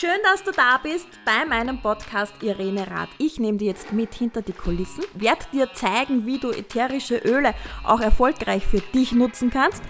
Schön, 0.00 0.18
dass 0.22 0.42
du 0.42 0.50
da 0.50 0.78
bist 0.82 1.08
bei 1.26 1.44
meinem 1.44 1.82
Podcast 1.82 2.32
Irene 2.42 2.90
Rath. 2.90 3.10
Ich 3.18 3.38
nehme 3.38 3.58
dir 3.58 3.66
jetzt 3.66 3.92
mit 3.92 4.14
hinter 4.14 4.40
die 4.40 4.54
Kulissen, 4.54 5.04
werde 5.12 5.44
dir 5.52 5.74
zeigen, 5.74 6.24
wie 6.24 6.38
du 6.38 6.48
ätherische 6.52 7.18
Öle 7.18 7.52
auch 7.84 8.00
erfolgreich 8.00 8.64
für 8.64 8.80
dich 8.94 9.12
nutzen 9.12 9.50
kannst 9.50 9.82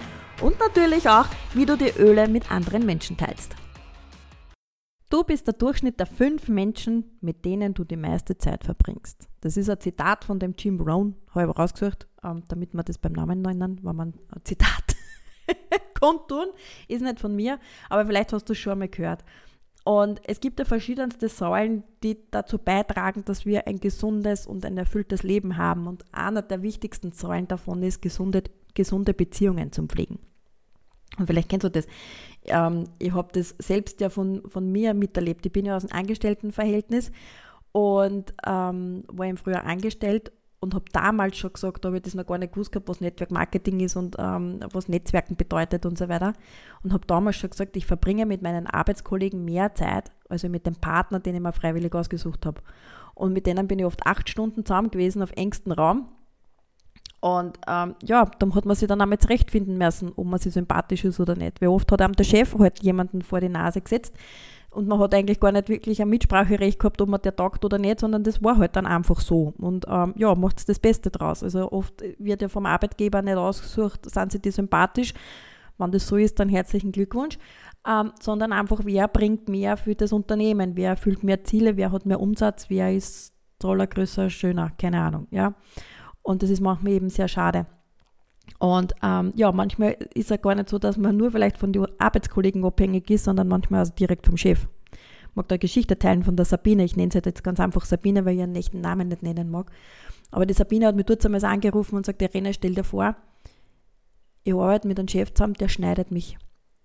und 0.42 0.58
natürlich 0.58 1.08
auch, 1.08 1.26
wie 1.54 1.64
du 1.64 1.76
die 1.76 1.92
Öle 1.96 2.26
mit 2.26 2.50
anderen 2.50 2.84
Menschen 2.84 3.16
teilst. 3.16 3.54
Du 5.10 5.22
bist 5.22 5.46
der 5.46 5.54
Durchschnitt 5.54 6.00
der 6.00 6.06
fünf 6.06 6.48
Menschen, 6.48 7.16
mit 7.20 7.44
denen 7.44 7.72
du 7.72 7.84
die 7.84 7.96
meiste 7.96 8.36
Zeit 8.36 8.64
verbringst. 8.64 9.28
Das 9.42 9.56
ist 9.56 9.70
ein 9.70 9.78
Zitat 9.78 10.24
von 10.24 10.40
dem 10.40 10.56
Jim 10.58 10.76
Brown, 10.76 11.14
habe 11.32 11.52
ich 11.52 11.56
rausgesucht, 11.56 12.08
ähm, 12.24 12.42
damit 12.48 12.74
man 12.74 12.84
das 12.84 12.98
beim 12.98 13.12
Namen 13.12 13.42
nennen, 13.42 13.78
wenn 13.84 13.94
man 13.94 14.14
ein 14.34 14.40
Zitat 14.42 14.96
kundtun. 16.00 16.48
Ist 16.88 17.02
nicht 17.02 17.20
von 17.20 17.36
mir, 17.36 17.60
aber 17.88 18.06
vielleicht 18.06 18.32
hast 18.32 18.48
du 18.48 18.54
es 18.54 18.58
schon 18.58 18.80
mal 18.80 18.88
gehört. 18.88 19.22
Und 19.84 20.20
es 20.24 20.40
gibt 20.40 20.58
ja 20.58 20.64
verschiedenste 20.64 21.28
Säulen, 21.28 21.84
die 22.02 22.18
dazu 22.30 22.58
beitragen, 22.58 23.24
dass 23.24 23.46
wir 23.46 23.66
ein 23.66 23.80
gesundes 23.80 24.46
und 24.46 24.64
ein 24.64 24.76
erfülltes 24.76 25.22
Leben 25.22 25.56
haben. 25.56 25.86
Und 25.86 26.04
einer 26.12 26.42
der 26.42 26.62
wichtigsten 26.62 27.12
Säulen 27.12 27.48
davon 27.48 27.82
ist, 27.82 28.02
gesunde, 28.02 28.42
gesunde 28.74 29.14
Beziehungen 29.14 29.72
zum 29.72 29.88
Pflegen. 29.88 30.18
Und 31.18 31.26
vielleicht 31.26 31.48
kennst 31.48 31.64
du 31.64 31.70
das. 31.70 31.86
Ähm, 32.44 32.84
ich 32.98 33.12
habe 33.12 33.30
das 33.32 33.54
selbst 33.58 34.00
ja 34.00 34.10
von, 34.10 34.42
von 34.48 34.70
mir 34.70 34.94
miterlebt. 34.94 35.46
Ich 35.46 35.52
bin 35.52 35.66
ja 35.66 35.76
aus 35.76 35.84
einem 35.84 35.98
Angestelltenverhältnis 36.00 37.10
und 37.72 38.34
ähm, 38.46 39.04
war 39.08 39.26
eben 39.26 39.36
früher 39.36 39.64
angestellt 39.64 40.32
und 40.60 40.74
habe 40.74 40.84
damals 40.92 41.38
schon 41.38 41.52
gesagt, 41.52 41.84
da 41.84 41.88
habe 41.88 41.96
ich 41.96 42.02
das 42.02 42.14
noch 42.14 42.26
gar 42.26 42.36
nicht 42.36 42.52
gewusst 42.52 42.70
gehabt, 42.70 42.88
was 42.88 43.00
Netzwerkmarketing 43.00 43.80
ist 43.80 43.96
und 43.96 44.16
ähm, 44.18 44.60
was 44.72 44.88
Netzwerken 44.88 45.36
bedeutet 45.36 45.86
und 45.86 45.96
so 45.96 46.08
weiter. 46.08 46.34
Und 46.82 46.92
habe 46.92 47.06
damals 47.06 47.36
schon 47.36 47.50
gesagt, 47.50 47.76
ich 47.76 47.86
verbringe 47.86 48.26
mit 48.26 48.42
meinen 48.42 48.66
Arbeitskollegen 48.66 49.42
mehr 49.44 49.74
Zeit, 49.74 50.12
also 50.28 50.50
mit 50.50 50.66
dem 50.66 50.76
Partner, 50.76 51.18
den 51.18 51.34
ich 51.34 51.40
mir 51.40 51.52
freiwillig 51.52 51.94
ausgesucht 51.94 52.44
habe. 52.44 52.60
Und 53.14 53.32
mit 53.32 53.46
denen 53.46 53.68
bin 53.68 53.78
ich 53.78 53.86
oft 53.86 54.06
acht 54.06 54.28
Stunden 54.28 54.64
zusammen 54.66 54.90
gewesen 54.90 55.22
auf 55.22 55.32
engstem 55.32 55.72
Raum. 55.72 56.08
Und 57.20 57.58
ähm, 57.66 57.94
ja, 58.02 58.26
dann 58.38 58.54
hat 58.54 58.66
man 58.66 58.76
sich 58.76 58.88
dann 58.88 59.00
auch 59.00 59.06
mal 59.06 59.18
zurechtfinden 59.18 59.78
müssen, 59.78 60.12
ob 60.14 60.26
man 60.26 60.38
sich 60.38 60.52
sympathisch 60.52 61.04
ist 61.04 61.20
oder 61.20 61.36
nicht. 61.36 61.60
Wie 61.60 61.66
oft 61.66 61.90
hat 61.90 62.02
einem 62.02 62.14
der 62.14 62.24
Chef 62.24 62.54
halt 62.58 62.82
jemanden 62.82 63.22
vor 63.22 63.40
die 63.40 63.48
Nase 63.48 63.80
gesetzt, 63.80 64.14
und 64.70 64.86
man 64.86 65.00
hat 65.00 65.14
eigentlich 65.14 65.40
gar 65.40 65.50
nicht 65.52 65.68
wirklich 65.68 66.00
ein 66.00 66.08
Mitspracherecht 66.08 66.78
gehabt, 66.78 67.00
ob 67.02 67.08
man 67.08 67.20
der 67.20 67.34
taugt 67.34 67.64
oder 67.64 67.78
nicht, 67.78 68.00
sondern 68.00 68.22
das 68.22 68.42
war 68.42 68.56
halt 68.56 68.76
dann 68.76 68.86
einfach 68.86 69.20
so. 69.20 69.52
Und 69.58 69.86
ähm, 69.88 70.14
ja, 70.16 70.34
macht 70.36 70.68
das 70.68 70.78
Beste 70.78 71.10
draus. 71.10 71.42
Also 71.42 71.72
oft 71.72 72.02
wird 72.18 72.42
ja 72.42 72.48
vom 72.48 72.66
Arbeitgeber 72.66 73.20
nicht 73.20 73.36
ausgesucht, 73.36 74.08
sind 74.08 74.30
sie 74.30 74.40
die 74.40 74.52
sympathisch. 74.52 75.12
Wenn 75.76 75.90
das 75.90 76.06
so 76.06 76.16
ist, 76.16 76.38
dann 76.38 76.48
herzlichen 76.48 76.92
Glückwunsch. 76.92 77.38
Ähm, 77.88 78.12
sondern 78.20 78.52
einfach, 78.52 78.82
wer 78.84 79.08
bringt 79.08 79.48
mehr 79.48 79.76
für 79.76 79.94
das 79.94 80.12
Unternehmen, 80.12 80.76
wer 80.76 80.90
erfüllt 80.90 81.24
mehr 81.24 81.42
Ziele, 81.42 81.76
wer 81.76 81.90
hat 81.90 82.06
mehr 82.06 82.20
Umsatz, 82.20 82.68
wer 82.68 82.94
ist 82.94 83.34
toller, 83.58 83.86
größer, 83.86 84.30
schöner, 84.30 84.70
keine 84.78 85.00
Ahnung. 85.00 85.26
Ja? 85.30 85.54
Und 86.22 86.42
das 86.42 86.50
ist 86.50 86.60
manchmal 86.60 86.92
eben 86.92 87.08
sehr 87.08 87.28
schade. 87.28 87.66
Und 88.58 88.92
ähm, 89.02 89.32
ja, 89.36 89.52
manchmal 89.52 89.96
ist 90.14 90.30
es 90.30 90.42
gar 90.42 90.54
nicht 90.54 90.68
so, 90.68 90.78
dass 90.78 90.96
man 90.96 91.16
nur 91.16 91.30
vielleicht 91.30 91.56
von 91.56 91.72
den 91.72 91.86
Arbeitskollegen 91.98 92.64
abhängig 92.64 93.10
ist, 93.10 93.24
sondern 93.24 93.48
manchmal 93.48 93.80
also 93.80 93.92
direkt 93.94 94.26
vom 94.26 94.36
Chef. 94.36 94.66
Ich 94.92 95.36
mag 95.36 95.48
da 95.48 95.56
Geschichte 95.56 95.98
teilen 95.98 96.24
von 96.24 96.36
der 96.36 96.44
Sabine. 96.44 96.84
Ich 96.84 96.96
nenne 96.96 97.12
sie 97.12 97.20
jetzt 97.24 97.44
ganz 97.44 97.60
einfach 97.60 97.84
Sabine, 97.84 98.24
weil 98.24 98.34
ich 98.34 98.40
ihren 98.40 98.56
echten 98.56 98.80
Namen 98.80 99.08
nicht 99.08 99.22
nennen 99.22 99.50
mag. 99.50 99.70
Aber 100.30 100.44
die 100.44 100.54
Sabine 100.54 100.86
hat 100.86 100.96
mich 100.96 101.06
dort 101.06 101.24
einmal 101.24 101.44
angerufen 101.44 101.96
und 101.96 102.06
sagt, 102.06 102.20
Irene, 102.22 102.52
stell 102.52 102.74
dir 102.74 102.84
vor, 102.84 103.16
ich 104.42 104.54
arbeite 104.54 104.88
mit 104.88 104.98
einem 104.98 105.08
Chef 105.08 105.32
zusammen, 105.32 105.54
der 105.54 105.68
schneidet 105.68 106.10
mich 106.10 106.36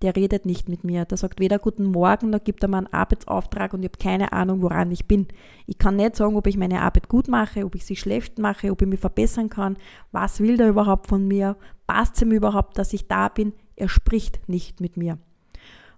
der 0.05 0.15
redet 0.15 0.45
nicht 0.45 0.69
mit 0.69 0.83
mir. 0.83 1.03
Der 1.05 1.17
sagt 1.17 1.39
weder 1.39 1.57
Guten 1.57 1.85
Morgen, 1.85 2.29
noch 2.29 2.43
gibt 2.43 2.61
er 2.61 2.69
mir 2.69 2.77
einen 2.77 2.93
Arbeitsauftrag 2.93 3.73
und 3.73 3.81
ich 3.81 3.89
habe 3.89 3.97
keine 3.97 4.33
Ahnung, 4.33 4.61
woran 4.61 4.91
ich 4.91 5.07
bin. 5.07 5.27
Ich 5.65 5.79
kann 5.79 5.95
nicht 5.95 6.15
sagen, 6.15 6.35
ob 6.35 6.45
ich 6.45 6.57
meine 6.57 6.81
Arbeit 6.81 7.09
gut 7.09 7.27
mache, 7.27 7.65
ob 7.65 7.73
ich 7.73 7.85
sie 7.85 7.95
schlecht 7.95 8.37
mache, 8.37 8.71
ob 8.71 8.83
ich 8.83 8.87
mich 8.87 8.99
verbessern 8.99 9.49
kann. 9.49 9.77
Was 10.11 10.39
will 10.39 10.57
der 10.57 10.69
überhaupt 10.69 11.07
von 11.07 11.27
mir? 11.27 11.57
Passt 11.87 12.17
es 12.17 12.21
ihm 12.21 12.33
überhaupt, 12.33 12.77
dass 12.77 12.93
ich 12.93 13.07
da 13.07 13.29
bin? 13.29 13.53
Er 13.75 13.89
spricht 13.89 14.47
nicht 14.47 14.79
mit 14.79 14.95
mir. 14.95 15.17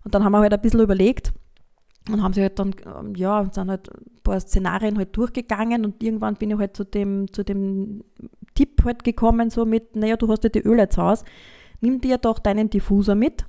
Und 0.06 0.16
dann 0.16 0.24
haben 0.24 0.32
wir 0.32 0.40
halt 0.40 0.54
ein 0.54 0.62
bisschen 0.62 0.80
überlegt 0.80 1.34
und 2.10 2.24
haben 2.24 2.34
sie 2.34 2.42
halt 2.42 2.58
dann, 2.60 2.74
ähm, 2.86 3.14
ja, 3.16 3.46
sind 3.52 3.70
halt 3.70 3.90
ein 3.90 4.22
paar 4.24 4.40
Szenarien 4.40 4.98
halt 4.98 5.18
durchgegangen 5.18 5.84
und 5.84 6.02
irgendwann 6.02 6.36
bin 6.36 6.52
ich 6.52 6.58
halt 6.58 6.78
zu 6.78 6.86
dem, 6.86 7.34
zu 7.34 7.44
dem 7.44 8.06
Tipp 8.56 8.86
halt 8.86 9.04
gekommen, 9.04 9.50
so 9.50 9.66
mit, 9.66 9.98
naja, 9.98 10.16
du 10.16 10.30
hast 10.30 10.46
ja 10.46 10.50
die 10.50 10.62
Öle 10.62 10.88
zu 10.88 11.04
Hause, 11.04 11.26
nimm 11.82 12.00
dir 12.00 12.18
doch 12.18 12.40
deinen 12.40 12.70
Diffuser 12.70 13.14
mit 13.14 13.46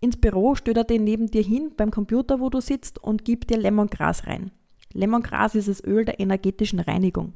ins 0.00 0.16
Büro, 0.16 0.54
stellt 0.54 0.78
er 0.78 0.84
den 0.84 1.04
neben 1.04 1.30
dir 1.30 1.42
hin 1.42 1.72
beim 1.76 1.90
Computer, 1.90 2.40
wo 2.40 2.48
du 2.48 2.60
sitzt 2.60 2.98
und 2.98 3.24
gibt 3.24 3.50
dir 3.50 3.58
Lemongras 3.58 4.26
rein. 4.26 4.50
Lemongras 4.92 5.54
ist 5.54 5.68
das 5.68 5.84
Öl 5.84 6.04
der 6.04 6.18
energetischen 6.18 6.80
Reinigung. 6.80 7.34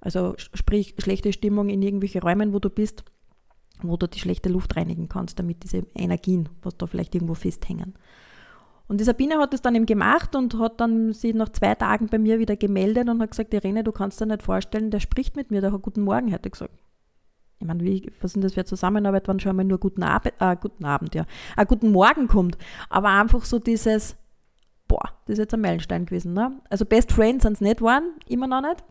Also 0.00 0.34
sprich 0.36 0.94
schlechte 0.98 1.32
Stimmung 1.32 1.68
in 1.68 1.82
irgendwelche 1.82 2.22
Räumen, 2.22 2.52
wo 2.52 2.58
du 2.60 2.70
bist, 2.70 3.04
wo 3.82 3.96
du 3.96 4.06
die 4.06 4.20
schlechte 4.20 4.48
Luft 4.48 4.76
reinigen 4.76 5.08
kannst, 5.08 5.38
damit 5.38 5.62
diese 5.64 5.84
Energien, 5.94 6.48
was 6.62 6.76
da 6.76 6.86
vielleicht 6.86 7.14
irgendwo 7.14 7.34
festhängen. 7.34 7.94
Und 8.88 9.00
die 9.00 9.04
Sabine 9.04 9.38
hat 9.38 9.52
es 9.52 9.62
dann 9.62 9.74
eben 9.74 9.86
gemacht 9.86 10.36
und 10.36 10.58
hat 10.58 10.80
dann 10.80 11.12
sie 11.12 11.34
nach 11.34 11.48
zwei 11.48 11.74
Tagen 11.74 12.06
bei 12.06 12.18
mir 12.18 12.38
wieder 12.38 12.56
gemeldet 12.56 13.08
und 13.08 13.20
hat 13.20 13.32
gesagt, 13.32 13.52
Irene, 13.52 13.82
du 13.82 13.90
kannst 13.90 14.20
dir 14.20 14.26
nicht 14.26 14.44
vorstellen, 14.44 14.92
der 14.92 15.00
spricht 15.00 15.34
mit 15.34 15.50
mir, 15.50 15.60
der 15.60 15.72
hat 15.72 15.82
guten 15.82 16.02
Morgen 16.02 16.32
heute 16.32 16.50
gesagt 16.50 16.72
ich 17.58 17.66
meine, 17.66 17.82
wie, 17.82 18.12
was 18.20 18.32
sind 18.32 18.42
das 18.44 18.54
für 18.54 18.60
eine 18.60 18.66
Zusammenarbeit, 18.66 19.28
wenn 19.28 19.40
schon 19.40 19.50
einmal 19.50 19.64
nur 19.64 19.78
guten, 19.78 20.02
Abend, 20.02 20.34
äh, 20.40 20.56
guten 20.60 20.84
Abend, 20.84 21.14
ja, 21.14 21.24
äh, 21.56 21.64
guten 21.64 21.90
Morgen 21.90 22.28
kommt, 22.28 22.58
aber 22.90 23.08
einfach 23.08 23.44
so 23.44 23.58
dieses, 23.58 24.16
boah, 24.88 25.10
das 25.26 25.34
ist 25.34 25.38
jetzt 25.38 25.54
ein 25.54 25.60
Meilenstein 25.60 26.06
gewesen. 26.06 26.34
Ne? 26.34 26.60
Also 26.68 26.84
Best 26.84 27.12
Friends 27.12 27.44
sind 27.44 27.54
es 27.54 27.60
nicht 27.60 27.78
geworden, 27.78 28.12
immer 28.28 28.46
noch 28.46 28.60
nicht, 28.60 28.84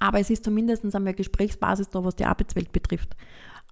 aber 0.00 0.18
es 0.18 0.30
ist 0.30 0.44
zumindest 0.44 0.94
einmal 0.94 1.14
Gesprächsbasis 1.14 1.88
da, 1.90 2.04
was 2.04 2.16
die 2.16 2.24
Arbeitswelt 2.24 2.72
betrifft. 2.72 3.16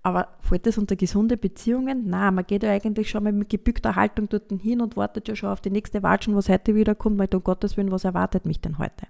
Aber 0.05 0.29
fällt 0.41 0.65
das 0.65 0.79
unter 0.79 0.95
gesunde 0.95 1.37
Beziehungen? 1.37 2.09
Nein, 2.09 2.37
man 2.37 2.47
geht 2.47 2.63
ja 2.63 2.71
eigentlich 2.71 3.11
schon 3.11 3.25
mal 3.25 3.33
mit 3.33 3.49
gebückter 3.49 3.97
Haltung 3.97 4.29
dort 4.29 4.45
hin 4.61 4.81
und 4.81 4.97
wartet 4.97 5.27
ja 5.27 5.35
schon 5.35 5.51
auf 5.51 5.61
die 5.61 5.71
nächste 5.71 6.05
Watschen, 6.05 6.37
was 6.37 6.49
heute 6.49 6.77
wieder 6.77 6.95
kommt, 6.95 7.19
weil 7.19 7.29
um 7.35 7.43
Gottes 7.43 7.77
Willen, 7.77 7.91
was 7.91 8.05
erwartet 8.05 8.47
mich 8.47 8.61
denn 8.61 8.79
heute? 8.79 9.09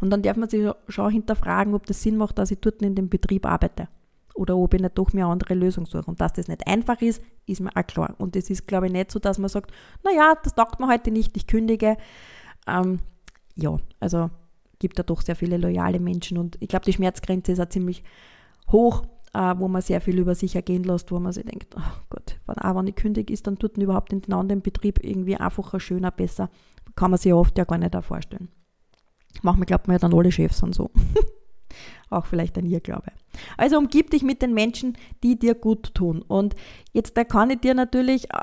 Und 0.00 0.10
dann 0.10 0.20
darf 0.20 0.36
man 0.36 0.50
sich 0.50 0.70
schon 0.88 1.10
hinterfragen, 1.10 1.74
ob 1.74 1.86
das 1.86 2.02
Sinn 2.02 2.18
macht, 2.18 2.38
dass 2.38 2.50
ich 2.50 2.60
dort 2.60 2.82
in 2.82 2.94
dem 2.94 3.08
Betrieb 3.08 3.46
arbeite 3.46 3.88
oder 4.38 4.56
ob 4.56 4.72
ich 4.74 4.80
nicht 4.80 4.96
doch 4.96 5.12
eine 5.12 5.26
andere 5.26 5.54
Lösung 5.54 5.86
suche. 5.86 6.06
Und 6.06 6.20
dass 6.20 6.32
das 6.32 6.48
nicht 6.48 6.66
einfach 6.66 7.00
ist, 7.02 7.22
ist 7.46 7.60
mir 7.60 7.70
auch 7.74 7.86
klar. 7.86 8.14
Und 8.18 8.36
es 8.36 8.50
ist, 8.50 8.66
glaube 8.66 8.86
ich, 8.86 8.92
nicht 8.92 9.10
so, 9.10 9.18
dass 9.18 9.38
man 9.38 9.48
sagt, 9.48 9.72
naja, 10.04 10.34
das 10.42 10.54
taugt 10.54 10.80
mir 10.80 10.88
heute 10.88 11.10
nicht, 11.10 11.36
ich 11.36 11.46
kündige. 11.46 11.96
Ähm, 12.66 13.00
ja, 13.56 13.76
also 14.00 14.30
gibt 14.78 14.98
da 14.98 15.02
doch 15.02 15.22
sehr 15.22 15.34
viele 15.34 15.56
loyale 15.56 15.98
Menschen 15.98 16.38
und 16.38 16.56
ich 16.60 16.68
glaube, 16.68 16.84
die 16.84 16.92
Schmerzgrenze 16.92 17.50
ist 17.50 17.60
auch 17.60 17.68
ziemlich 17.68 18.04
hoch, 18.70 19.02
äh, 19.34 19.54
wo 19.56 19.66
man 19.66 19.82
sehr 19.82 20.00
viel 20.00 20.18
über 20.18 20.36
sich 20.36 20.54
ergehen 20.54 20.84
lässt, 20.84 21.10
wo 21.10 21.18
man 21.18 21.32
sich 21.32 21.44
denkt, 21.44 21.74
oh 21.76 22.00
Gott, 22.10 22.38
wenn, 22.46 22.58
auch 22.58 22.76
wenn 22.76 22.86
ich 22.86 22.94
kündige, 22.94 23.32
ist 23.32 23.46
dann 23.48 23.58
tut 23.58 23.76
überhaupt 23.76 24.12
in 24.12 24.22
den 24.22 24.32
anderen 24.34 24.62
Betrieb 24.62 25.02
irgendwie 25.02 25.36
einfacher, 25.36 25.80
schöner, 25.80 26.12
besser. 26.12 26.48
Kann 26.94 27.10
man 27.10 27.18
sich 27.18 27.32
oft 27.32 27.58
ja 27.58 27.64
gar 27.64 27.78
nicht 27.78 27.96
vorstellen. 28.04 28.48
Manchmal 29.42 29.66
glaubt 29.66 29.88
man 29.88 29.96
ja 29.96 29.98
dann 29.98 30.14
alle 30.14 30.30
Chefs 30.30 30.62
und 30.62 30.74
so. 30.74 30.90
auch 32.10 32.26
vielleicht 32.26 32.56
ein 32.56 32.66
Irrglaube. 32.66 33.12
Also 33.56 33.78
umgib 33.78 34.10
dich 34.10 34.22
mit 34.22 34.42
den 34.42 34.54
Menschen, 34.54 34.96
die 35.22 35.38
dir 35.38 35.54
gut 35.54 35.94
tun. 35.94 36.22
Und 36.26 36.54
jetzt 36.92 37.16
da 37.16 37.24
kann 37.24 37.50
ich 37.50 37.60
dir 37.60 37.74
natürlich 37.74 38.30
äh, 38.32 38.38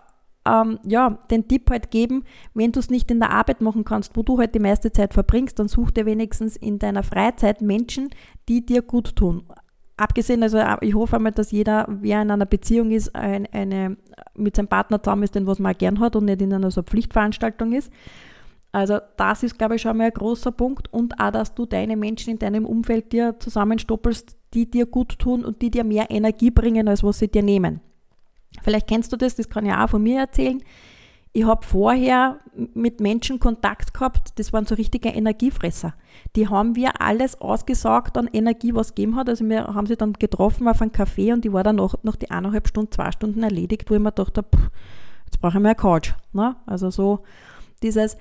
ähm, 0.45 0.79
ja, 0.83 1.17
den 1.31 1.47
Tipp 1.47 1.69
halt 1.69 1.91
geben, 1.91 2.23
wenn 2.53 2.71
du 2.71 2.79
es 2.79 2.89
nicht 2.89 3.09
in 3.09 3.19
der 3.19 3.31
Arbeit 3.31 3.61
machen 3.61 3.83
kannst, 3.83 4.15
wo 4.15 4.23
du 4.23 4.37
halt 4.37 4.53
die 4.53 4.59
meiste 4.59 4.91
Zeit 4.91 5.13
verbringst, 5.13 5.59
dann 5.59 5.67
such 5.67 5.91
dir 5.91 6.05
wenigstens 6.05 6.55
in 6.55 6.79
deiner 6.79 7.03
Freizeit 7.03 7.61
Menschen, 7.61 8.09
die 8.47 8.65
dir 8.65 8.81
gut 8.81 9.15
tun. 9.15 9.43
Abgesehen, 9.97 10.43
also 10.43 10.57
äh, 10.57 10.77
ich 10.81 10.93
hoffe 10.93 11.15
einmal, 11.15 11.31
dass 11.31 11.51
jeder, 11.51 11.87
wer 11.89 12.21
in 12.21 12.31
einer 12.31 12.45
Beziehung 12.45 12.91
ist, 12.91 13.15
eine, 13.15 13.51
eine 13.53 13.97
mit 14.35 14.55
seinem 14.55 14.67
Partner 14.67 15.01
zusammen 15.01 15.23
ist, 15.23 15.35
den 15.35 15.47
was 15.47 15.59
man 15.59 15.75
gern 15.77 15.99
hat 15.99 16.15
und 16.15 16.25
nicht 16.25 16.41
in 16.41 16.53
einer 16.53 16.71
so 16.71 16.83
Pflichtveranstaltung 16.83 17.73
ist. 17.73 17.91
Also 18.71 18.99
das 19.15 19.41
ist, 19.41 19.57
glaube 19.57 19.75
ich, 19.75 19.81
schon 19.81 19.95
mal 19.95 20.07
ein 20.07 20.11
großer 20.11 20.51
Punkt 20.51 20.91
und 20.91 21.17
auch, 21.17 21.31
dass 21.31 21.55
du 21.55 21.65
deine 21.65 21.95
Menschen 21.95 22.31
in 22.31 22.39
deinem 22.39 22.65
Umfeld 22.65 23.13
dir 23.13 23.39
zusammenstoppelst, 23.39 24.35
die 24.55 24.71
dir 24.71 24.85
gut 24.85 25.19
tun 25.19 25.43
und 25.45 25.61
die 25.61 25.69
dir 25.69 25.83
mehr 25.83 26.09
Energie 26.09 26.49
bringen, 26.49 26.87
als 26.87 27.03
was 27.03 27.19
sie 27.19 27.27
dir 27.27 27.43
nehmen. 27.43 27.81
Vielleicht 28.63 28.87
kennst 28.87 29.11
du 29.11 29.17
das, 29.17 29.35
das 29.35 29.49
kann 29.49 29.65
ich 29.65 29.73
auch 29.73 29.89
von 29.89 30.01
mir 30.01 30.19
erzählen. 30.19 30.63
Ich 31.33 31.43
habe 31.43 31.65
vorher 31.65 32.39
mit 32.73 33.01
Menschen 33.01 33.39
Kontakt 33.39 33.93
gehabt, 33.93 34.39
das 34.39 34.53
waren 34.53 34.65
so 34.65 34.75
richtige 34.75 35.09
Energiefresser. 35.09 35.93
Die 36.37 36.47
haben 36.47 36.77
wir 36.77 37.01
alles 37.01 37.41
ausgesaugt 37.41 38.17
an 38.17 38.29
Energie, 38.31 38.73
was 38.73 38.95
gegeben 38.95 39.17
hat. 39.17 39.27
Also 39.27 39.43
wir 39.43 39.65
haben 39.65 39.85
sie 39.85 39.97
dann 39.97 40.13
getroffen 40.13 40.69
auf 40.69 40.81
einen 40.81 40.91
Café 40.91 41.33
und 41.33 41.43
die 41.43 41.51
war 41.51 41.63
dann 41.63 41.75
noch, 41.75 42.01
noch 42.03 42.15
die 42.15 42.31
eineinhalb 42.31 42.69
Stunden, 42.69 42.93
zwei 42.93 43.11
Stunden 43.11 43.43
erledigt, 43.43 43.89
wo 43.89 43.95
ich 43.95 43.99
mir 43.99 44.13
dachte, 44.13 44.43
pff, 44.43 44.71
jetzt 45.25 45.41
brauche 45.41 45.57
ich 45.57 45.61
mehr 45.61 45.75
Couch. 45.75 46.13
Ne? 46.31 46.55
Also 46.65 46.89
so 46.89 47.23
dieses, 47.83 48.15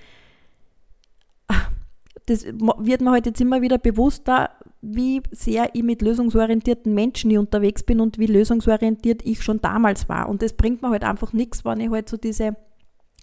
das 2.27 2.45
wird 2.45 3.01
mir 3.01 3.11
heute 3.11 3.13
halt 3.13 3.27
jetzt 3.27 3.41
immer 3.41 3.63
wieder 3.63 3.79
bewusster, 3.79 4.51
wie 4.87 5.23
sehr 5.31 5.71
ich 5.75 5.83
mit 5.83 6.03
lösungsorientierten 6.03 6.93
Menschen 6.93 7.31
hier 7.31 7.41
unterwegs 7.41 7.83
bin 7.83 8.01
und 8.01 8.19
wie 8.19 8.27
lösungsorientiert 8.27 9.25
ich 9.25 9.43
schon 9.43 9.61
damals 9.61 10.09
war. 10.09 10.29
Und 10.29 10.43
das 10.43 10.53
bringt 10.53 10.83
mir 10.83 10.91
halt 10.91 11.05
einfach 11.05 11.33
nichts, 11.33 11.65
wenn 11.65 11.81
ich 11.81 11.91
halt 11.91 12.09
so 12.09 12.17
diese 12.17 12.57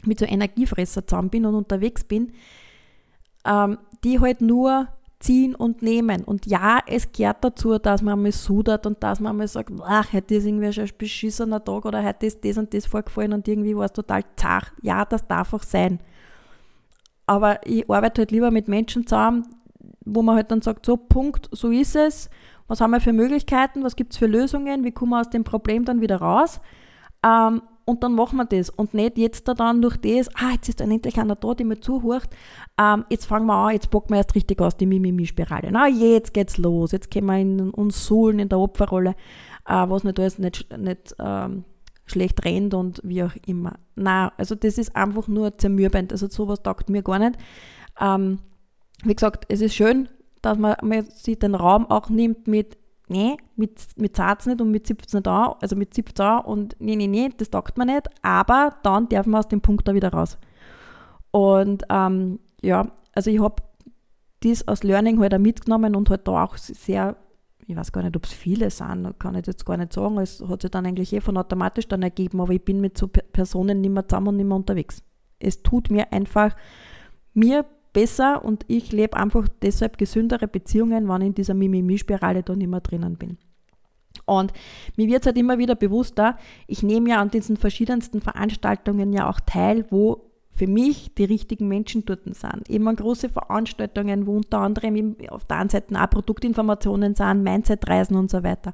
mit 0.03 0.19
so 0.19 0.25
Energiefresser 0.25 1.05
zusammen 1.05 1.29
bin 1.29 1.45
und 1.45 1.53
unterwegs 1.53 2.03
bin, 2.03 2.31
ähm, 3.45 3.77
die 4.03 4.19
halt 4.19 4.41
nur 4.41 4.87
ziehen 5.19 5.53
und 5.53 5.83
nehmen. 5.83 6.23
Und 6.23 6.47
ja, 6.47 6.79
es 6.87 7.11
gehört 7.11 7.43
dazu, 7.43 7.77
dass 7.77 8.01
man 8.01 8.13
einmal 8.13 8.31
sudert 8.31 8.87
und 8.87 9.03
dass 9.03 9.19
man 9.19 9.31
einmal 9.31 9.47
sagt, 9.47 9.71
ach, 9.83 10.11
heute 10.11 10.35
ist 10.35 10.45
irgendwie 10.45 10.73
schon 10.73 10.85
ein 10.85 10.91
beschissener 10.97 11.63
Tag 11.63 11.85
oder 11.85 12.03
heute 12.03 12.25
ist 12.25 12.43
das 12.43 12.57
und 12.57 12.73
das 12.73 12.87
vorgefallen 12.87 13.33
und 13.33 13.47
irgendwie 13.47 13.75
war 13.75 13.85
es 13.85 13.93
total 13.93 14.23
zart. 14.35 14.73
Ja, 14.81 15.05
das 15.05 15.27
darf 15.27 15.53
auch 15.53 15.63
sein. 15.63 15.99
Aber 17.27 17.65
ich 17.65 17.87
arbeite 17.89 18.21
halt 18.21 18.31
lieber 18.31 18.49
mit 18.49 18.67
Menschen 18.67 19.05
zusammen, 19.05 19.45
wo 20.05 20.21
man 20.21 20.35
halt 20.35 20.51
dann 20.51 20.61
sagt, 20.61 20.85
so 20.85 20.97
Punkt, 20.97 21.49
so 21.51 21.69
ist 21.69 21.95
es. 21.95 22.29
Was 22.67 22.81
haben 22.81 22.91
wir 22.91 23.01
für 23.01 23.13
Möglichkeiten? 23.13 23.83
Was 23.83 23.95
gibt 23.95 24.13
es 24.13 24.17
für 24.17 24.27
Lösungen? 24.27 24.83
Wie 24.83 24.91
kommen 24.91 25.11
wir 25.11 25.19
aus 25.19 25.29
dem 25.29 25.43
Problem 25.43 25.85
dann 25.85 26.01
wieder 26.01 26.17
raus? 26.17 26.61
Ähm, 27.25 27.61
und 27.85 28.03
dann 28.03 28.13
machen 28.13 28.37
wir 28.37 28.45
das. 28.45 28.69
Und 28.69 28.93
nicht 28.93 29.17
jetzt 29.17 29.47
da 29.47 29.53
dann 29.53 29.81
durch 29.81 29.97
das, 29.97 30.33
ah, 30.35 30.51
jetzt 30.53 30.69
ist 30.69 30.79
dann 30.79 30.91
endlich 30.91 31.19
einer 31.19 31.35
da, 31.35 31.53
der 31.53 31.65
mir 31.65 31.79
zuhört. 31.79 32.29
Ähm, 32.79 33.05
jetzt 33.09 33.25
fangen 33.25 33.47
wir 33.47 33.53
an, 33.53 33.73
jetzt 33.73 33.91
bocken 33.91 34.11
wir 34.11 34.17
erst 34.17 34.35
richtig 34.35 34.61
aus, 34.61 34.77
die 34.77 34.85
Mimimi-Spirale. 34.85 35.69
Na, 35.71 35.87
jetzt 35.87 36.33
geht's 36.33 36.57
los. 36.57 36.91
Jetzt 36.91 37.11
können 37.11 37.25
wir 37.25 37.37
in, 37.37 37.69
uns 37.71 38.05
suhlen 38.05 38.39
in 38.39 38.49
der 38.49 38.59
Opferrolle, 38.59 39.15
äh, 39.65 39.89
was 39.89 40.03
nicht 40.03 40.19
alles 40.19 40.39
nicht, 40.39 40.77
nicht 40.77 41.15
ähm, 41.19 41.65
schlecht 42.05 42.45
rennt 42.45 42.73
und 42.73 43.01
wie 43.03 43.23
auch 43.23 43.35
immer. 43.45 43.73
Na, 43.95 44.31
also 44.37 44.55
das 44.55 44.77
ist 44.77 44.95
einfach 44.95 45.27
nur 45.27 45.57
zermürbend. 45.57 46.11
Also 46.11 46.29
sowas 46.29 46.61
taugt 46.61 46.89
mir 46.89 47.03
gar 47.03 47.19
nicht. 47.19 47.37
Ähm, 47.99 48.39
wie 49.03 49.15
gesagt, 49.15 49.45
es 49.49 49.61
ist 49.61 49.75
schön, 49.75 50.09
dass 50.41 50.57
man, 50.57 50.75
man 50.81 51.05
sich 51.05 51.39
den 51.39 51.55
Raum 51.55 51.89
auch 51.89 52.09
nimmt 52.09 52.47
mit, 52.47 52.77
nee, 53.07 53.37
mit, 53.55 53.79
mit 53.97 54.15
Satz 54.15 54.45
nicht 54.45 54.61
und 54.61 54.71
mit 54.71 54.87
17 54.87 55.23
da, 55.23 55.57
also 55.61 55.75
mit 55.75 55.93
17 55.93 56.39
und 56.45 56.75
nee, 56.79 56.95
nee, 56.95 57.07
nee, 57.07 57.29
das 57.35 57.49
taugt 57.49 57.77
man 57.77 57.87
nicht, 57.87 58.07
aber 58.21 58.75
dann 58.83 59.09
darf 59.09 59.25
man 59.25 59.39
aus 59.39 59.47
dem 59.47 59.61
Punkt 59.61 59.87
da 59.87 59.93
wieder 59.93 60.11
raus. 60.11 60.37
Und 61.31 61.83
ähm, 61.89 62.39
ja, 62.61 62.91
also 63.13 63.29
ich 63.29 63.39
habe 63.39 63.63
das 64.41 64.67
als 64.67 64.83
Learning 64.83 65.19
halt 65.19 65.33
auch 65.33 65.39
mitgenommen 65.39 65.95
und 65.95 66.09
halt 66.09 66.27
da 66.27 66.43
auch 66.43 66.57
sehr, 66.57 67.15
ich 67.67 67.75
weiß 67.75 67.91
gar 67.91 68.03
nicht, 68.03 68.15
ob 68.15 68.25
es 68.25 68.33
viele 68.33 68.69
sind, 68.69 69.19
kann 69.19 69.35
ich 69.35 69.45
jetzt 69.45 69.65
gar 69.65 69.77
nicht 69.77 69.93
sagen, 69.93 70.17
es 70.17 70.43
hat 70.47 70.63
sich 70.63 70.71
dann 70.71 70.85
eigentlich 70.85 71.13
eh 71.13 71.21
von 71.21 71.37
automatisch 71.37 71.87
dann 71.87 72.01
ergeben, 72.01 72.41
aber 72.41 72.53
ich 72.53 72.63
bin 72.63 72.81
mit 72.81 72.97
so 72.97 73.07
Personen 73.07 73.81
nicht 73.81 73.91
mehr 73.91 74.07
zusammen 74.07 74.29
und 74.29 74.37
nicht 74.37 74.47
mehr 74.47 74.57
unterwegs. 74.57 75.03
Es 75.39 75.61
tut 75.63 75.89
mir 75.89 76.11
einfach, 76.11 76.55
mir 77.33 77.65
besser 77.93 78.43
und 78.43 78.65
ich 78.67 78.91
lebe 78.91 79.17
einfach 79.17 79.47
deshalb 79.61 79.97
gesündere 79.97 80.47
Beziehungen, 80.47 81.07
wenn 81.07 81.21
ich 81.21 81.27
in 81.27 81.35
dieser 81.35 81.53
Mimimi-Spirale 81.53 82.43
da 82.43 82.55
nicht 82.55 82.69
mehr 82.69 82.81
drinnen 82.81 83.17
bin. 83.17 83.37
Und 84.25 84.53
mir 84.97 85.07
wird 85.07 85.21
es 85.21 85.25
halt 85.27 85.37
immer 85.37 85.57
wieder 85.57 85.75
bewusster, 85.75 86.37
ich 86.67 86.83
nehme 86.83 87.09
ja 87.09 87.21
an 87.21 87.31
diesen 87.31 87.57
verschiedensten 87.57 88.21
Veranstaltungen 88.21 89.13
ja 89.13 89.29
auch 89.29 89.39
teil, 89.39 89.85
wo 89.89 90.30
für 90.61 90.67
mich 90.67 91.11
die 91.15 91.23
richtigen 91.23 91.67
Menschen 91.67 92.05
dort 92.05 92.23
sind. 92.25 92.69
Eben 92.69 92.87
an 92.87 92.95
große 92.95 93.29
Veranstaltungen, 93.29 94.27
wo 94.27 94.35
unter 94.35 94.59
anderem 94.59 95.15
auf 95.31 95.43
der 95.45 95.57
einen 95.57 95.71
Seite 95.71 95.99
auch 95.99 96.07
Produktinformationen 96.07 97.15
sind, 97.15 97.41
Mindset-Reisen 97.41 98.15
und 98.15 98.29
so 98.29 98.43
weiter. 98.43 98.71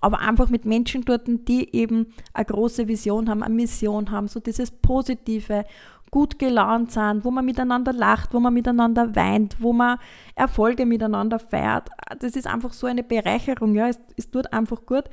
Aber 0.00 0.20
einfach 0.20 0.48
mit 0.48 0.64
Menschen 0.64 1.04
dort, 1.04 1.22
die 1.26 1.74
eben 1.74 2.06
eine 2.34 2.44
große 2.44 2.86
Vision 2.86 3.28
haben, 3.28 3.42
eine 3.42 3.52
Mission 3.52 4.12
haben, 4.12 4.28
so 4.28 4.38
dieses 4.38 4.70
Positive 4.70 5.64
gut 6.12 6.38
gelaunt 6.38 6.92
sind, 6.92 7.24
wo 7.24 7.32
man 7.32 7.44
miteinander 7.44 7.92
lacht, 7.92 8.32
wo 8.32 8.38
man 8.38 8.54
miteinander 8.54 9.16
weint, 9.16 9.56
wo 9.58 9.72
man 9.72 9.98
Erfolge 10.36 10.86
miteinander 10.86 11.40
feiert. 11.40 11.88
Das 12.20 12.36
ist 12.36 12.46
einfach 12.46 12.72
so 12.72 12.86
eine 12.86 13.02
Bereicherung, 13.02 13.74
ja, 13.74 13.88
es, 13.88 13.98
es 14.16 14.30
tut 14.30 14.52
einfach 14.52 14.86
gut. 14.86 15.06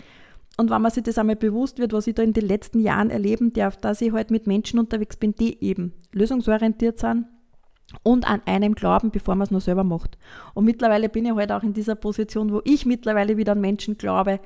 Und 0.58 0.70
wenn 0.70 0.84
man 0.84 0.92
sich 0.92 1.02
das 1.02 1.18
einmal 1.18 1.36
bewusst 1.36 1.80
wird, 1.80 1.94
was 1.94 2.06
ich 2.06 2.14
da 2.14 2.22
in 2.22 2.34
den 2.34 2.46
letzten 2.46 2.80
Jahren 2.80 3.10
erleben 3.10 3.54
darf, 3.54 3.78
dass 3.78 4.02
ich 4.02 4.12
halt 4.12 4.30
mit 4.30 4.46
Menschen 4.46 4.78
unterwegs 4.78 5.18
bin, 5.18 5.34
die 5.34 5.64
eben 5.64 5.94
lösungsorientiert 6.14 7.00
sind 7.00 7.26
und 8.04 8.30
an 8.30 8.42
einem 8.46 8.76
glauben, 8.76 9.12
bevor 9.12 9.36
man 9.36 9.46
es 9.46 9.52
nur 9.52 9.62
selber 9.62 9.84
macht. 9.84 10.18
Und 10.54 10.66
mittlerweile 10.66 11.10
bin 11.10 11.26
ich 11.26 11.34
halt 11.34 11.52
auch 11.52 11.64
in 11.64 11.74
dieser 11.74 11.96
Position, 11.96 12.52
wo 12.52 12.62
ich 12.64 12.86
mittlerweile 12.86 13.38
wieder 13.38 13.54
an 13.54 13.62
Menschen 13.62 13.98
glaube, 13.98 14.40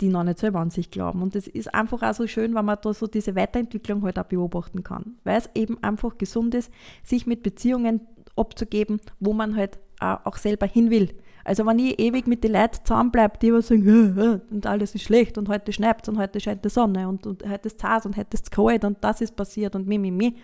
die 0.00 0.08
noch 0.08 0.24
nicht 0.24 0.38
selber 0.38 0.60
an 0.60 0.70
sich 0.70 0.90
glauben. 0.90 1.22
Und 1.22 1.34
das 1.34 1.46
ist 1.46 1.74
einfach 1.74 2.02
auch 2.02 2.14
so 2.14 2.26
schön, 2.26 2.54
wenn 2.54 2.64
man 2.64 2.78
da 2.80 2.94
so 2.94 3.06
diese 3.06 3.34
Weiterentwicklung 3.36 4.02
halt 4.02 4.18
auch 4.18 4.24
beobachten 4.24 4.82
kann. 4.82 5.18
Weil 5.24 5.38
es 5.38 5.50
eben 5.54 5.82
einfach 5.82 6.16
gesund 6.16 6.54
ist, 6.54 6.72
sich 7.04 7.26
mit 7.26 7.42
Beziehungen 7.42 8.00
abzugeben, 8.36 9.00
wo 9.18 9.32
man 9.32 9.56
halt 9.56 9.78
auch 9.98 10.36
selber 10.36 10.66
hin 10.66 10.90
will. 10.90 11.14
Also 11.44 11.66
wenn 11.66 11.78
ich 11.78 11.98
ewig 11.98 12.26
mit 12.26 12.44
den 12.44 12.52
Leuten 12.52 12.78
zusammenbleibe, 12.84 13.38
die 13.38 13.48
immer 13.48 13.62
sagen, 13.62 14.40
und 14.50 14.66
alles 14.66 14.94
ist 14.94 15.02
schlecht 15.02 15.36
und 15.36 15.48
heute 15.48 15.72
schneit 15.72 16.08
und 16.08 16.18
heute 16.18 16.40
scheint 16.40 16.64
die 16.64 16.68
Sonne 16.68 17.08
und, 17.08 17.26
und 17.26 17.48
heute 17.48 17.68
ist 17.68 17.82
es 17.82 18.06
und 18.06 18.16
heute 18.16 18.34
ist 18.34 18.44
es 18.44 18.50
kalt 18.50 18.84
und 18.84 18.98
das 19.02 19.20
ist 19.20 19.36
passiert 19.36 19.74
und 19.74 19.86
mi, 19.86 19.98
mi, 19.98 20.10
mi, 20.10 20.36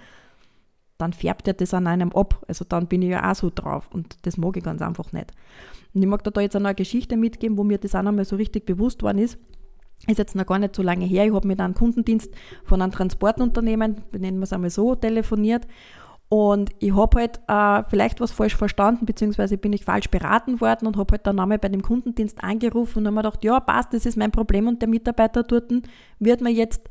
dann 0.98 1.12
färbt 1.12 1.46
ja 1.46 1.52
das 1.52 1.74
an 1.74 1.86
einem 1.86 2.12
ab. 2.12 2.44
Also 2.48 2.64
dann 2.68 2.86
bin 2.86 3.02
ich 3.02 3.10
ja 3.10 3.30
auch 3.30 3.34
so 3.34 3.50
drauf 3.54 3.88
und 3.92 4.16
das 4.26 4.36
mag 4.36 4.56
ich 4.56 4.64
ganz 4.64 4.82
einfach 4.82 5.12
nicht. 5.12 5.32
Und 5.94 6.02
ich 6.02 6.08
mag 6.08 6.22
da, 6.24 6.30
da 6.30 6.40
jetzt 6.40 6.56
eine 6.56 6.74
Geschichte 6.74 7.16
mitgeben, 7.16 7.56
wo 7.56 7.64
mir 7.64 7.78
das 7.78 7.94
auch 7.94 8.02
nochmal 8.02 8.24
so 8.24 8.36
richtig 8.36 8.66
bewusst 8.66 9.02
worden 9.02 9.18
ist. 9.18 9.38
Ist 10.06 10.18
jetzt 10.18 10.36
noch 10.36 10.46
gar 10.46 10.58
nicht 10.58 10.76
so 10.76 10.82
lange 10.82 11.06
her. 11.06 11.24
Ich 11.24 11.32
habe 11.32 11.48
mit 11.48 11.58
einem 11.58 11.74
Kundendienst 11.74 12.30
von 12.64 12.82
einem 12.82 12.92
Transportunternehmen, 12.92 14.02
nennen 14.12 14.38
wir 14.38 14.44
es 14.44 14.52
einmal 14.52 14.70
so, 14.70 14.94
telefoniert. 14.94 15.66
Und 16.28 16.70
ich 16.80 16.94
habe 16.94 17.20
halt 17.20 17.40
äh, 17.46 17.88
vielleicht 17.88 18.20
was 18.20 18.32
falsch 18.32 18.56
verstanden, 18.56 19.06
beziehungsweise 19.06 19.58
bin 19.58 19.72
ich 19.72 19.84
falsch 19.84 20.10
beraten 20.10 20.60
worden 20.60 20.86
und 20.86 20.96
habe 20.96 21.12
halt 21.12 21.26
dann 21.26 21.38
einmal 21.38 21.58
bei 21.58 21.68
dem 21.68 21.82
Kundendienst 21.82 22.42
angerufen 22.42 22.98
und 22.98 23.06
habe 23.06 23.14
mir 23.14 23.22
gedacht, 23.22 23.44
ja, 23.44 23.60
passt, 23.60 23.94
das 23.94 24.06
ist 24.06 24.16
mein 24.16 24.32
Problem 24.32 24.66
und 24.66 24.82
der 24.82 24.88
Mitarbeiter 24.88 25.44
dort 25.44 25.72
wird 26.18 26.40
mir 26.40 26.50
jetzt 26.50 26.82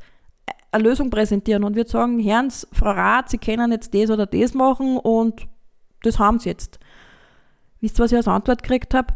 eine 0.70 0.84
Lösung 0.84 1.10
präsentieren 1.10 1.64
und 1.64 1.76
wird 1.76 1.88
sagen, 1.88 2.18
Herrn, 2.18 2.50
Frau 2.50 2.90
Rath, 2.90 3.30
Sie 3.30 3.38
können 3.38 3.72
jetzt 3.72 3.94
das 3.94 4.10
oder 4.10 4.26
das 4.26 4.54
machen 4.54 4.98
und 4.98 5.46
das 6.02 6.18
haben 6.18 6.38
Sie 6.38 6.48
jetzt. 6.48 6.78
Wisst 7.80 7.98
ihr, 7.98 8.04
was 8.04 8.12
ich 8.12 8.18
als 8.18 8.28
Antwort 8.28 8.62
gekriegt 8.62 8.94
habe? 8.94 9.14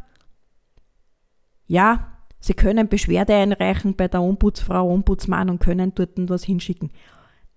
Ja, 1.66 2.12
Sie 2.40 2.54
können 2.54 2.88
Beschwerde 2.88 3.34
einreichen 3.34 3.94
bei 3.94 4.08
der 4.08 4.22
Ombudsfrau, 4.22 4.90
Ombudsmann 4.90 5.50
und 5.50 5.60
können 5.60 5.94
dort 5.94 6.12
was 6.16 6.44
hinschicken. 6.44 6.90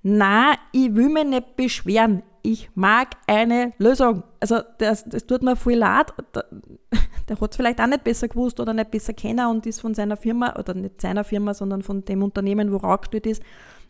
Na, 0.01 0.53
ich 0.73 0.93
will 0.93 1.09
mich 1.09 1.25
nicht 1.25 1.55
beschweren. 1.55 2.23
Ich 2.45 2.69
mag 2.75 3.15
eine 3.25 3.71
Lösung. 3.77 4.23
Also, 4.41 4.59
das, 4.77 5.05
das 5.05 5.25
tut 5.25 5.43
mir 5.43 5.55
voll 5.55 5.75
leid. 5.75 6.13
Der, 7.29 7.39
hat 7.39 7.51
es 7.51 7.55
vielleicht 7.55 7.79
auch 7.79 7.87
nicht 7.87 8.03
besser 8.03 8.27
gewusst 8.27 8.59
oder 8.59 8.73
nicht 8.73 8.91
besser 8.91 9.13
kennen 9.13 9.47
und 9.47 9.65
ist 9.65 9.79
von 9.79 9.93
seiner 9.93 10.17
Firma, 10.17 10.59
oder 10.59 10.73
nicht 10.73 10.99
seiner 10.99 11.23
Firma, 11.23 11.53
sondern 11.53 11.81
von 11.81 12.03
dem 12.03 12.21
Unternehmen, 12.21 12.73
wo 12.73 12.85
angestellt 12.85 13.25
ist, 13.25 13.41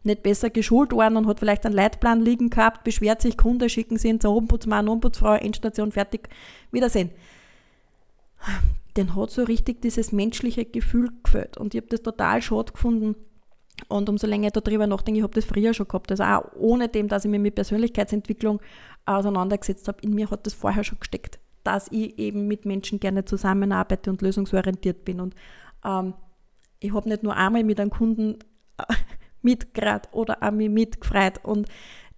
nicht 0.03 0.21
besser 0.21 0.51
geschult 0.51 0.91
worden 0.91 1.17
und 1.17 1.25
hat 1.25 1.39
vielleicht 1.39 1.65
einen 1.65 1.73
Leitplan 1.73 2.21
liegen 2.21 2.51
gehabt, 2.51 2.83
beschwert 2.83 3.23
sich, 3.23 3.37
Kunde 3.37 3.69
schicken 3.69 3.97
sie 3.97 4.09
ihn 4.09 4.19
zur 4.19 4.35
Ombudsmann, 4.35 4.87
Ombudsfrau, 4.87 5.33
Endstation, 5.33 5.91
fertig, 5.91 6.29
Wiedersehen. 6.71 7.09
Den 8.97 9.15
hat 9.15 9.31
so 9.31 9.43
richtig 9.43 9.81
dieses 9.81 10.11
menschliche 10.11 10.65
Gefühl 10.65 11.09
gefällt 11.23 11.57
und 11.57 11.73
ich 11.73 11.81
habe 11.81 11.89
das 11.89 12.03
total 12.03 12.41
schade 12.43 12.71
gefunden. 12.73 13.15
Und 13.87 14.09
umso 14.09 14.27
länger 14.27 14.47
ich 14.47 14.53
darüber 14.53 14.87
nachdenke, 14.87 15.19
ich 15.19 15.23
habe 15.23 15.33
das 15.33 15.45
früher 15.45 15.73
schon 15.73 15.87
gehabt. 15.87 16.11
Also 16.11 16.23
auch 16.23 16.43
ohne 16.55 16.89
dem, 16.89 17.07
dass 17.07 17.25
ich 17.25 17.31
mich 17.31 17.39
mit 17.39 17.55
Persönlichkeitsentwicklung 17.55 18.61
auseinandergesetzt 19.05 19.87
habe, 19.87 19.99
in 20.01 20.13
mir 20.13 20.29
hat 20.29 20.45
das 20.45 20.53
vorher 20.53 20.83
schon 20.83 20.99
gesteckt, 20.99 21.39
dass 21.63 21.87
ich 21.91 22.17
eben 22.17 22.47
mit 22.47 22.65
Menschen 22.65 22.99
gerne 22.99 23.25
zusammenarbeite 23.25 24.09
und 24.09 24.21
lösungsorientiert 24.21 25.05
bin. 25.05 25.19
Und 25.19 25.35
ähm, 25.83 26.13
ich 26.79 26.93
habe 26.93 27.09
nicht 27.09 27.23
nur 27.23 27.35
einmal 27.35 27.63
mit 27.63 27.79
einem 27.79 27.89
Kunden 27.89 28.39
mitgerät 29.41 30.09
oder 30.11 30.41
auch 30.41 30.51
mich 30.51 30.69
mitgefreut. 30.69 31.43
Und 31.43 31.67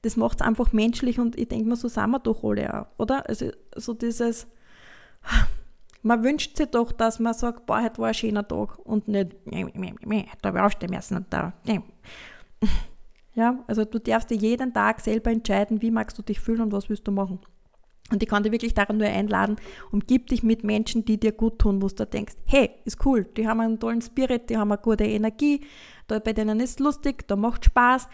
das 0.01 0.17
macht 0.17 0.41
es 0.41 0.47
einfach 0.47 0.71
menschlich 0.71 1.19
und 1.19 1.37
ich 1.37 1.47
denke 1.47 1.67
mir, 1.67 1.75
so 1.75 1.87
sind 1.87 2.11
wir 2.11 2.19
doch 2.19 2.43
alle 2.43 2.81
auch, 2.81 2.85
oder? 2.97 3.27
Also 3.27 3.49
so 3.75 3.93
dieses, 3.93 4.45
man 6.05 6.23
wünscht 6.23 6.55
sich 6.55 6.67
doch, 6.67 6.91
dass 6.91 7.19
man 7.19 7.33
sagt, 7.33 7.65
boah, 7.65 7.81
heute 7.81 7.97
war 7.97 8.09
ein 8.09 8.13
schöner 8.13 8.47
Tag 8.47 8.77
und 8.77 9.07
nicht, 9.07 9.35
da 9.45 10.49
habe 10.49 10.57
ich 10.57 10.63
aufstehen 10.63 10.91
müssen 10.91 11.17
und 11.17 11.25
da. 11.31 11.53
Ja, 13.37 13.65
also 13.67 13.83
du 13.83 13.99
darfst 13.99 14.29
dir 14.29 14.37
jeden 14.37 14.73
Tag 14.73 15.01
selber 15.01 15.29
entscheiden, 15.29 15.81
wie 15.81 15.91
magst 15.91 16.17
du 16.17 16.21
dich 16.21 16.39
fühlen 16.39 16.61
und 16.61 16.71
was 16.71 16.87
willst 16.87 17.05
du 17.05 17.11
machen. 17.11 17.39
Und 18.09 18.23
ich 18.23 18.29
kann 18.29 18.43
dich 18.43 18.53
wirklich 18.53 18.73
daran 18.73 18.95
nur 18.95 19.07
einladen, 19.07 19.57
umgib 19.91 20.27
dich 20.27 20.41
mit 20.41 20.63
Menschen, 20.63 21.03
die 21.03 21.19
dir 21.19 21.33
gut 21.33 21.59
tun, 21.59 21.81
wo 21.81 21.87
du 21.87 22.05
denkst, 22.05 22.35
hey, 22.45 22.69
ist 22.85 23.05
cool, 23.05 23.25
die 23.35 23.45
haben 23.45 23.59
einen 23.59 23.77
tollen 23.77 24.01
Spirit, 24.01 24.49
die 24.49 24.55
haben 24.55 24.71
eine 24.71 24.81
gute 24.81 25.03
Energie, 25.03 25.65
da 26.07 26.19
bei 26.19 26.31
denen 26.31 26.61
ist 26.61 26.79
lustig, 26.79 27.27
da 27.27 27.35
macht 27.35 27.65
Spaß. 27.65 28.07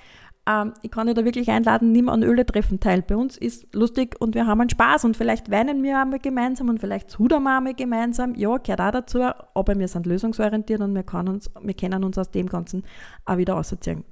Ähm, 0.51 0.73
ich 0.81 0.91
kann 0.91 1.07
dich 1.07 1.15
da 1.15 1.23
wirklich 1.23 1.49
einladen, 1.49 1.91
nimm 1.91 2.09
an 2.09 2.23
Öle-Treffen 2.23 2.79
teil. 2.79 3.01
Bei 3.01 3.15
uns 3.15 3.37
ist 3.37 3.73
lustig 3.73 4.15
und 4.19 4.35
wir 4.35 4.47
haben 4.47 4.61
einen 4.61 4.69
Spaß 4.69 5.05
und 5.05 5.17
vielleicht 5.17 5.51
weinen 5.51 5.83
wir 5.83 5.99
einmal 5.99 6.19
gemeinsam 6.19 6.69
und 6.69 6.79
vielleicht 6.79 7.09
zudern 7.09 7.43
wir 7.43 7.57
einmal 7.57 7.73
gemeinsam. 7.73 8.35
Ja, 8.35 8.57
gehört 8.57 8.81
auch 8.81 8.91
dazu, 8.91 9.21
aber 9.53 9.77
wir 9.77 9.87
sind 9.87 10.05
lösungsorientiert 10.05 10.81
und 10.81 10.93
wir, 10.95 11.03
können 11.03 11.29
uns, 11.29 11.49
wir 11.61 11.73
können 11.73 12.03
uns 12.03 12.17
aus 12.17 12.31
dem 12.31 12.47
Ganzen 12.47 12.83
auch 13.25 13.37
wieder 13.37 13.57
ausziehen. 13.57 14.03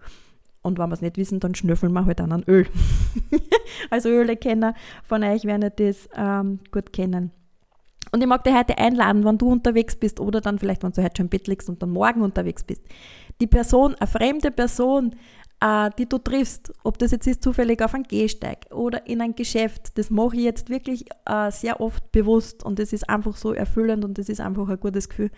Und 0.61 0.77
wenn 0.77 0.89
wir 0.89 0.93
es 0.93 1.01
nicht 1.01 1.17
wissen, 1.17 1.39
dann 1.39 1.55
schnüffeln 1.55 1.93
wir 1.93 2.05
halt 2.05 2.19
an 2.19 2.43
Öl. 2.47 2.67
also 3.89 4.09
Ölekenner 4.09 4.73
von 5.03 5.23
euch 5.23 5.45
werden 5.45 5.71
das 5.75 6.09
ähm, 6.15 6.59
gut 6.71 6.91
kennen. 6.91 7.31
Und 8.11 8.21
ich 8.21 8.27
mag 8.27 8.43
dich 8.43 8.53
heute 8.53 8.77
einladen, 8.77 9.23
wenn 9.23 9.37
du 9.37 9.51
unterwegs 9.51 9.95
bist 9.95 10.19
oder 10.19 10.41
dann 10.41 10.59
vielleicht, 10.59 10.83
wenn 10.83 10.91
du 10.91 11.03
heute 11.03 11.17
schon 11.17 11.27
im 11.27 11.29
Bett 11.29 11.47
liegst 11.47 11.69
und 11.69 11.81
dann 11.81 11.91
morgen 11.91 12.21
unterwegs 12.21 12.63
bist. 12.63 12.81
Die 13.39 13.47
Person, 13.47 13.95
eine 13.95 14.07
fremde 14.07 14.51
Person, 14.51 15.15
die 15.97 16.07
du 16.07 16.17
triffst, 16.19 16.71
ob 16.83 16.97
das 16.99 17.11
jetzt 17.11 17.27
ist 17.27 17.43
zufällig 17.43 17.81
auf 17.81 17.93
einem 17.93 18.03
Gehsteig 18.03 18.67
oder 18.71 19.05
in 19.07 19.19
ein 19.19 19.35
Geschäft, 19.35 19.97
das 19.97 20.09
mache 20.09 20.37
ich 20.37 20.43
jetzt 20.43 20.69
wirklich 20.69 21.05
äh, 21.25 21.51
sehr 21.51 21.81
oft 21.81 22.13
bewusst 22.13 22.63
und 22.63 22.79
das 22.79 22.93
ist 22.93 23.09
einfach 23.09 23.35
so 23.35 23.51
erfüllend 23.53 24.05
und 24.05 24.17
das 24.17 24.29
ist 24.29 24.39
einfach 24.39 24.69
ein 24.69 24.79
gutes 24.79 25.09
Gefühl, 25.09 25.31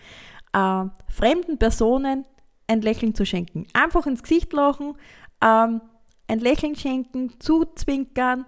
äh, 0.52 0.84
fremden 1.08 1.58
Personen 1.58 2.24
ein 2.68 2.82
Lächeln 2.82 3.14
zu 3.14 3.26
schenken. 3.26 3.66
Einfach 3.72 4.06
ins 4.06 4.22
Gesicht 4.22 4.52
lachen, 4.52 4.94
ähm, 5.42 5.80
ein 6.28 6.38
Lächeln 6.38 6.76
schenken, 6.76 7.40
zuzwinkern, 7.40 8.46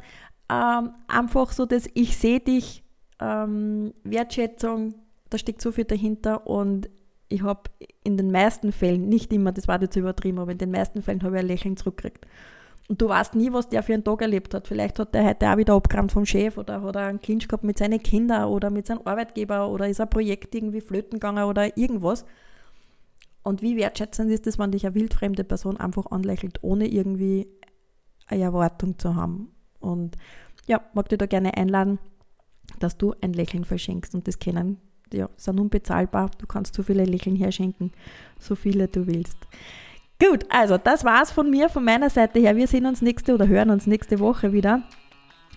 ähm, 0.50 0.90
einfach 1.08 1.52
so, 1.52 1.66
dass 1.66 1.88
ich 1.94 2.16
sehe 2.16 2.40
dich, 2.40 2.84
ähm, 3.20 3.94
Wertschätzung, 4.04 4.94
da 5.30 5.38
steckt 5.38 5.60
so 5.60 5.72
viel 5.72 5.84
dahinter 5.84 6.46
und 6.46 6.88
ich 7.34 7.42
habe 7.42 7.62
in 8.04 8.16
den 8.16 8.30
meisten 8.30 8.70
Fällen, 8.70 9.08
nicht 9.08 9.32
immer, 9.32 9.50
das 9.50 9.66
war 9.66 9.80
jetzt 9.80 9.96
übertrieben, 9.96 10.38
aber 10.38 10.52
in 10.52 10.58
den 10.58 10.70
meisten 10.70 11.02
Fällen 11.02 11.22
habe 11.24 11.36
ich 11.36 11.42
ein 11.42 11.48
Lächeln 11.48 11.76
zurückgekriegt. 11.76 12.26
Und 12.88 13.00
du 13.00 13.08
weißt 13.08 13.34
nie, 13.34 13.52
was 13.52 13.68
der 13.68 13.82
für 13.82 13.94
einen 13.94 14.04
Tag 14.04 14.22
erlebt 14.22 14.54
hat. 14.54 14.68
Vielleicht 14.68 14.98
hat 14.98 15.14
der 15.14 15.24
heute 15.24 15.50
auch 15.50 15.56
wieder 15.56 15.74
abgerannt 15.74 16.12
vom 16.12 16.26
Chef 16.26 16.58
oder 16.58 16.80
hat 16.82 16.96
er 16.96 17.06
einen 17.06 17.18
Clinch 17.18 17.48
gehabt 17.48 17.64
mit 17.64 17.78
seinen 17.78 18.00
Kindern 18.00 18.44
oder 18.44 18.70
mit 18.70 18.86
seinem 18.86 19.00
Arbeitgeber 19.04 19.68
oder 19.68 19.88
ist 19.88 20.00
ein 20.00 20.10
Projekt 20.10 20.54
irgendwie 20.54 20.80
flöten 20.80 21.18
gegangen 21.18 21.44
oder 21.44 21.76
irgendwas. 21.76 22.24
Und 23.42 23.62
wie 23.62 23.76
wertschätzend 23.76 24.30
ist 24.30 24.46
es, 24.46 24.58
wenn 24.58 24.70
dich 24.70 24.86
eine 24.86 24.94
wildfremde 24.94 25.44
Person 25.44 25.76
einfach 25.78 26.06
anlächelt, 26.10 26.62
ohne 26.62 26.86
irgendwie 26.86 27.48
eine 28.26 28.44
Erwartung 28.44 28.98
zu 28.98 29.16
haben. 29.16 29.50
Und 29.80 30.16
ja, 30.66 30.80
mag 30.92 31.08
dich 31.08 31.18
da 31.18 31.26
gerne 31.26 31.56
einladen, 31.56 31.98
dass 32.78 32.96
du 32.96 33.14
ein 33.20 33.32
Lächeln 33.32 33.64
verschenkst 33.64 34.14
und 34.14 34.28
das 34.28 34.38
kennen 34.38 34.78
ja, 35.12 35.28
sind 35.36 35.60
unbezahlbar. 35.60 36.30
Du 36.38 36.46
kannst 36.46 36.74
so 36.74 36.82
viele 36.82 37.04
Lächeln 37.04 37.36
herschenken, 37.36 37.92
so 38.38 38.54
viele 38.54 38.88
du 38.88 39.06
willst. 39.06 39.38
Gut, 40.20 40.44
also 40.48 40.78
das 40.78 41.04
war's 41.04 41.30
von 41.32 41.50
mir, 41.50 41.68
von 41.68 41.84
meiner 41.84 42.08
Seite 42.08 42.38
her. 42.38 42.56
Wir 42.56 42.66
sehen 42.66 42.86
uns 42.86 43.02
nächste 43.02 43.34
oder 43.34 43.48
hören 43.48 43.70
uns 43.70 43.86
nächste 43.86 44.20
Woche 44.20 44.52
wieder. 44.52 44.82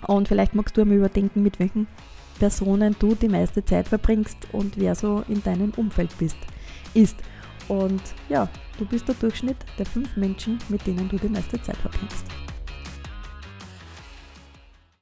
Und 0.06 0.28
vielleicht 0.28 0.56
magst 0.56 0.76
du 0.78 0.82
einmal 0.82 0.98
überdenken, 0.98 1.44
mit 1.44 1.60
welchen 1.60 1.88
Personen 2.40 2.96
du 3.00 3.16
die 3.16 3.30
meiste 3.30 3.64
Zeit 3.66 3.88
verbringst 3.88 4.38
und 4.52 4.78
wer 4.78 4.96
so 4.96 5.24
in 5.28 5.44
deinem 5.44 5.72
Umfeld 5.76 6.16
bist, 6.20 6.38
ist. 6.94 7.18
Und 7.68 8.02
ja, 8.30 8.48
du 8.78 8.86
bist 8.86 9.08
der 9.08 9.16
Durchschnitt 9.16 9.58
der 9.78 9.86
fünf 9.86 10.16
Menschen, 10.16 10.60
mit 10.70 10.86
denen 10.86 11.10
du 11.10 11.18
die 11.18 11.30
meiste 11.30 11.62
Zeit 11.62 11.78
verbringst. 11.78 12.26